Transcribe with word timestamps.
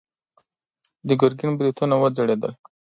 د 1.07 1.09
ګرګين 1.21 1.51
برېتونه 1.57 1.95
وځړېدل. 1.97 2.51